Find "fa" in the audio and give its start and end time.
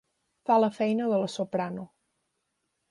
0.49-0.55